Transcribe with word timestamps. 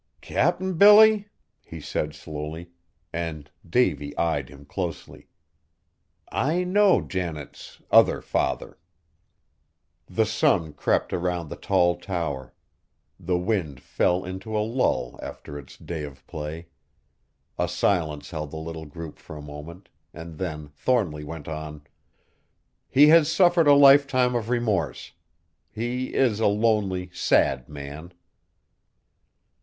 "Cap'n 0.21 0.79
Billy," 0.79 1.27
he 1.63 1.79
said 1.79 2.15
slowly, 2.15 2.71
and 3.13 3.51
Davy 3.63 4.17
eyed 4.17 4.49
him 4.49 4.65
closely, 4.65 5.27
"I 6.31 6.63
know 6.63 7.01
Janet's 7.01 7.83
other 7.91 8.19
father!" 8.19 8.79
The 10.07 10.25
sun 10.25 10.73
crept 10.73 11.13
around 11.13 11.49
the 11.49 11.55
tall 11.55 11.99
tower. 11.99 12.51
The 13.19 13.37
wind 13.37 13.79
fell 13.79 14.25
into 14.25 14.57
a 14.57 14.65
lull 14.65 15.19
after 15.21 15.59
its 15.59 15.77
day 15.77 16.01
of 16.03 16.25
play. 16.25 16.69
A 17.59 17.67
silence 17.67 18.31
held 18.31 18.49
the 18.49 18.57
little 18.57 18.85
group 18.87 19.19
for 19.19 19.37
a 19.37 19.39
moment, 19.43 19.87
and 20.15 20.39
then 20.39 20.69
Thornly 20.69 21.23
went 21.23 21.47
on: 21.47 21.83
"He 22.89 23.09
has 23.09 23.31
suffered 23.31 23.67
a 23.67 23.75
lifetime 23.75 24.33
of 24.33 24.49
remorse. 24.49 25.11
He 25.69 26.15
is 26.15 26.39
a 26.39 26.47
lonely, 26.47 27.11
sad 27.13 27.69
man." 27.69 28.13